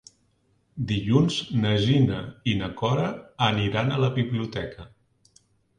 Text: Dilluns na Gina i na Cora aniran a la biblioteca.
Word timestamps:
Dilluns 0.91 1.37
na 1.65 1.75
Gina 1.85 2.23
i 2.55 2.59
na 2.63 2.73
Cora 2.83 3.07
aniran 3.53 3.95
a 3.99 4.05
la 4.07 4.15
biblioteca. 4.21 4.93